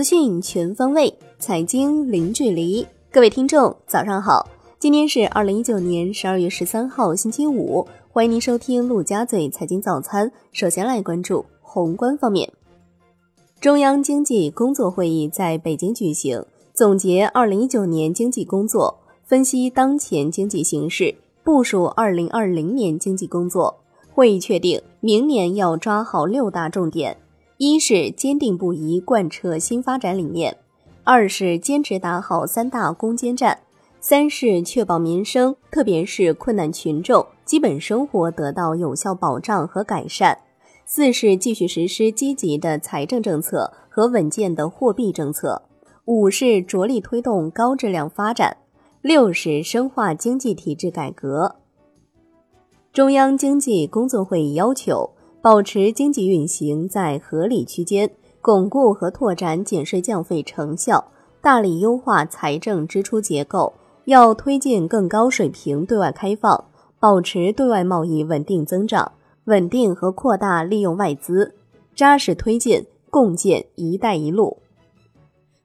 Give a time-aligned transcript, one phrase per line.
[0.00, 2.86] 资讯全方位，财经零距离。
[3.12, 4.48] 各位听众，早上好！
[4.78, 7.86] 今天是二零一九年十二月十三号，星期五。
[8.10, 10.32] 欢迎您收听陆家嘴财经早餐。
[10.52, 12.50] 首先来关注宏观方面，
[13.60, 16.42] 中央经济工作会议在北京举行，
[16.72, 21.14] 总结二零一九年经济工作，分析当前经济形势，
[21.44, 23.76] 部署二零二零年经济工作。
[24.14, 27.18] 会议确定，明年要抓好六大重点。
[27.62, 30.56] 一是坚定不移贯彻新发展理念，
[31.04, 33.58] 二是坚持打好三大攻坚战，
[34.00, 40.38] 三是确保民生，特别是困难群众基本生活得到有效保障和改善，
[40.86, 45.60] 四是继续实施积极的财政政策和稳健的货币政策，
[46.06, 48.56] 五是着力推动高质量发展，
[49.02, 51.56] 六是深化经济体制改革。
[52.90, 55.10] 中央经济工作会议要求。
[55.42, 58.10] 保持经济运行在合理区间，
[58.42, 63.72] 巩固和拓展减税降费成效，大力优化财政支出结构。
[64.04, 66.64] 要推进更高水平对外开放，
[66.98, 69.12] 保持对外贸易稳定增长，
[69.44, 71.54] 稳定和扩大利用外资，
[71.94, 74.58] 扎实推进共建“一带一路”。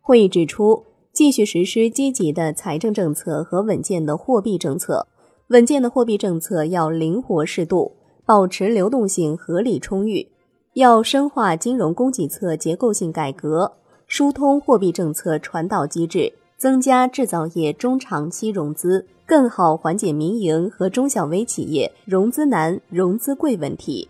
[0.00, 5.08] 会议指出，继续实施积极的财政政策和稳健的货币政策。
[5.48, 7.92] 稳健的货币政策要灵活适度。
[8.26, 10.26] 保持流动性合理充裕，
[10.72, 13.72] 要深化金融供给侧结构性改革，
[14.06, 24.08] 疏通货币政策传导机制，增加制造业中长期融资，更好缓解民营和中小微企业融资难、融资贵问题。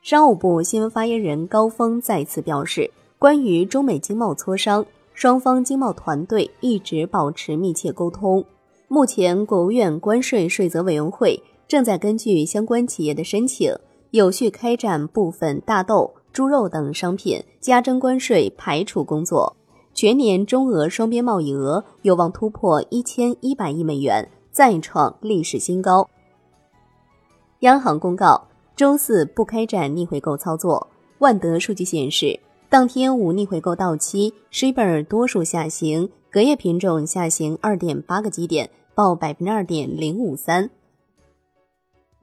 [0.00, 8.44] 商务部新闻发言人高峰再次表示，关于中美经贸磋商，双方经贸团队一直保持密切沟通。
[8.86, 11.42] 目前，国务院关税税则委员会。
[11.68, 13.72] 正在根据相关企业的申请，
[14.10, 19.56] 有序开展部分大豆、猪肉等商品加征关税排除工作。
[19.92, 26.08] 全年中俄双边贸易额有望突破一千一百亿美元，再创历史新高。
[27.60, 28.46] 央行公告，
[28.76, 30.88] 周四不开展逆回购操作。
[31.18, 40.68] 万德数据显示，当天无逆回购到期，Shibor 多数下行，隔夜品种下行二点八个基点，报百分之二点零五三。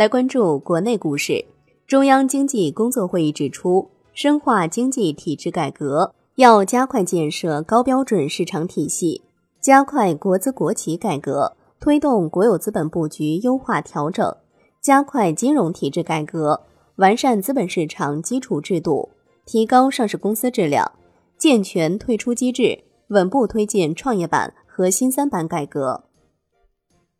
[0.00, 1.44] 来关注国内股市。
[1.86, 9.20] 中央经济工作会议指出，深化经济体制改革，要加快建设高标准市场体系，
[9.60, 14.34] 加快国资国企改革，推动国有资本布局优化调整，
[14.80, 16.62] 加快金融体制改革，
[16.96, 19.10] 完善资本市场基础制度，
[19.44, 20.92] 提高上市公司质量，
[21.36, 26.04] 健全退出机制，稳步推进创业板和新三板改革。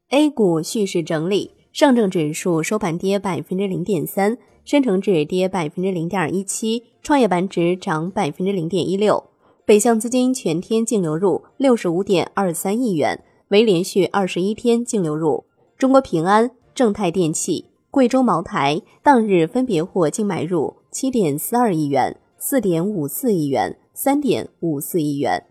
[0.09, 1.60] A 股蓄势整理。
[1.73, 9.23] 上证指数收盘跌百分之零点三，深成指跌百分之零点一七，创业板指涨百分之零点一六。
[9.65, 15.45] 北向资金全天净流入六十五点二三亿元，为连续二十一天净流入。
[15.79, 25.45] 中国平安、正泰电器、贵州茅台当日分别获净买入七点四二亿元、四点五四亿元、三点五四亿元。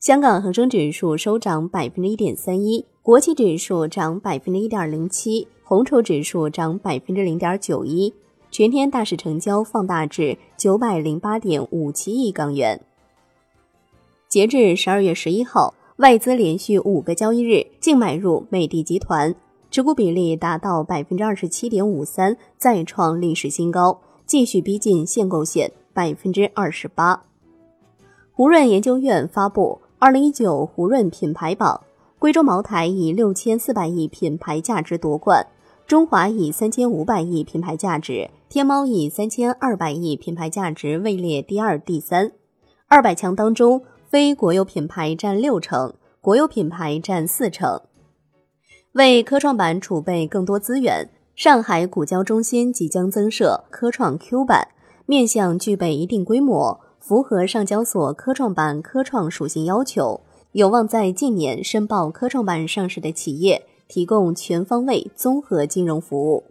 [0.00, 2.86] 香港恒生指数收涨百分之一点三一。
[3.02, 8.14] 国企指数涨百分之一点零七，红筹指数涨百分之零点九一，
[8.48, 12.80] 全天大市成交放大至九百零八点五七亿港元。
[14.28, 19.34] 截至十二月十一号，外资连续五个交易日净买入美的集团，
[19.68, 27.24] 持股比例达到百分之二十七点五三，再创历史新高，继续逼近限购线百分之二十八。
[28.30, 31.80] 胡润研究院发布二零一九胡润品牌榜。
[32.20, 35.44] 贵州茅台以六千四百亿品牌价值夺冠，
[35.86, 42.30] 中华以三千五百亿品牌价值，天猫以三千二百亿品牌价值位列第二、第三。
[42.86, 47.80] 二百强当中，非国有品牌占六成，国有品牌占四成。
[48.92, 54.68] 为科创板储备更多资源，上海股交中心即将增设科创 Q 板，
[55.06, 60.20] 面向具备一定规模、符合上交所科创板科创属性要求。
[60.52, 66.44] 有望在近年申报科创板上市的企业提供全方位综合金融服务。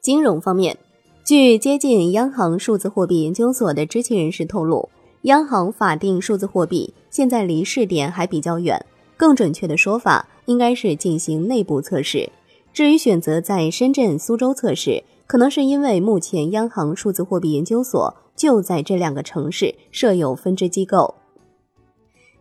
[0.00, 0.76] 金融方面，
[1.22, 4.88] 据接近央行数字货币研究所的知情人士透露，
[5.22, 8.84] 央行法定数字货币现在离试点还比较远，
[9.16, 12.28] 更准确的说法应该是进行内部测试。
[12.72, 21.14] 至于选择在深圳、苏州测试，可能是因为目前央行数字货币研究所就在这两个城市设有分支机构。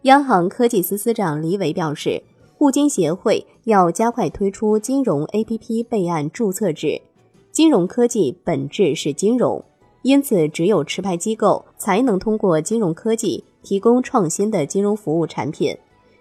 [0.04, 2.24] 央行科技司司长李伟表示，
[2.56, 7.02] 互金协会要加快推出金融 APP 备案注册制。
[7.52, 9.62] 金融科技本质是金融，
[10.04, 15.78] 因此只有持牌机构才能通过金融科技提供创新的金融服务产品。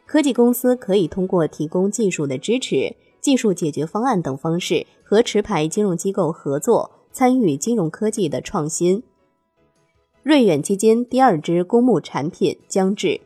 [0.06, 9.04] 科技公司可以通过提供技术的支持、技术解决方案等方式和持牌金融机构合作，参与金融科技的创新。
[10.28, 13.22] 瑞远基金第二支公募产品将至。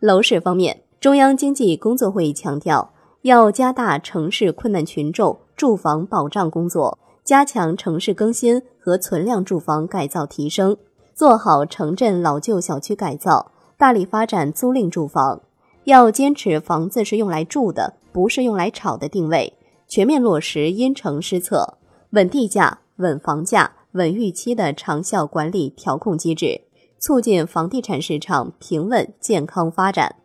[0.00, 10.74] 楼市方面，中央经济工作会议强调，要加大城市困难群众住房保障工作，加强城市更新和存量住房改造提升，
[11.14, 15.42] 做好城镇老旧小区改造，大力发展租赁住房。
[15.84, 19.52] 要坚持房子是用来住的，不是用来炒的定位，
[19.86, 21.76] 全面落实因城施策、
[22.12, 26.62] 稳地价、稳房价、稳预期的长效管理调控机制，
[26.98, 30.16] 促进房地产市场平稳健康发展。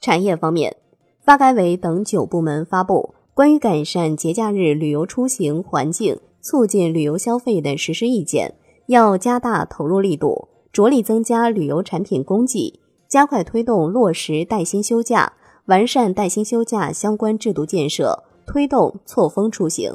[0.00, 0.76] 产业方面，
[1.24, 8.54] 发改委等九部门发布关于改善节假日旅游出行环境、促进旅游消费的实施意见，
[8.86, 12.80] 要加大投入力度，着力增加旅游产品供给。
[13.08, 15.34] 加快推动落实带薪休假，
[15.66, 19.94] 完善带薪休假相关制度建设，推动错峰出行。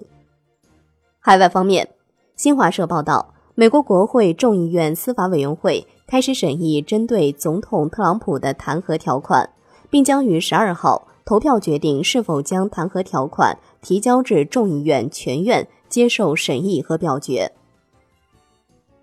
[1.19, 1.89] 海外方面，
[2.37, 9.49] 新华社报道，美国国会众议院司法委员会开始审议针对总统特朗普的弹劾条款，
[9.89, 17.51] 并将于十二号投票决定是否将弹劾条款提交至众议院全院接受审议和表决。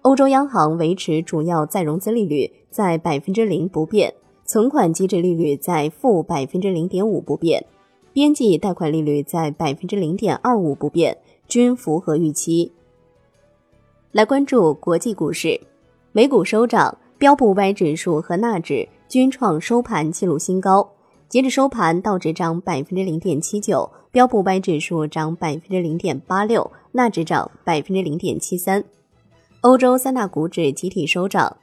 [0.03, 4.15] 欧洲央行维持主要再融资利率在百分之零不变，
[4.45, 7.67] 存款机制利率在负百分之零点五不变，
[8.13, 12.71] 边际贷款利率在百分之零点二五不变，均符合预期。
[14.15, 15.61] 来关注国际股市，
[16.13, 20.89] 美股收涨，标普五百指数和纳指均创收盘纪录新高。
[21.29, 28.85] 截至收盘，道指涨百分之零点七九，标普五百指数涨百分之零点八六，纳指涨百分之零点七三。
[29.63, 31.57] 欧洲三大股指集体收涨，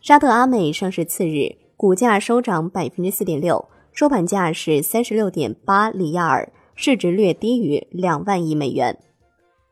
[0.00, 8.96] 沙特阿美上市次日，股价收涨百分之四点六，收盘价是三十六点八里亚尔，市值略低于两万亿美元。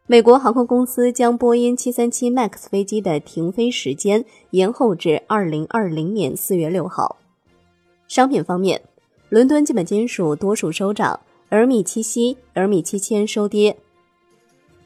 [0.06, 7.16] 美国航空公司将波音七三七 MAX 飞机的停飞时间延后至二零二零年四月六号。
[8.06, 8.82] 商品方面，
[9.30, 11.18] 伦敦基本金属多数收涨，
[11.48, 13.78] 而米七锡、而米七千收跌。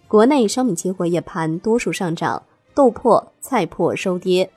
[0.07, 2.45] 国内商品期货夜盘多数上涨。
[2.73, 4.49] 豆粕、菜粕收跌。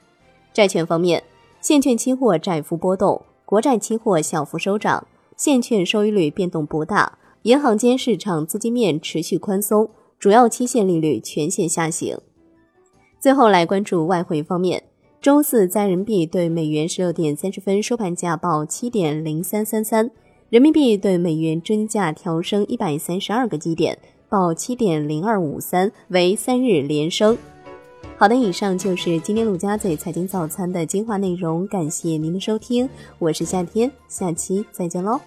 [0.54, 1.24] 债券方面，
[1.60, 7.18] 现券期货窄幅波动，国债期货小幅收涨，现券收益率变动不大。
[7.42, 9.90] 银行间市场资金面持续宽松，
[10.22, 12.16] 主要期限利率全线下行。
[13.20, 14.84] 最后来关注外汇方面，
[15.20, 20.12] 周四在人民币对美元十六点三十分收盘价报七点零三三三，
[20.50, 23.98] 人民币对美元均价调升一百三十二个基点，
[24.30, 27.36] 报七点零二五三，为三日连升。
[28.16, 32.88] 好的，以上就是今天陆家嘴财经早餐的精华内容，感谢您的收听，
[33.18, 35.20] 我是夏天，下期再见喽。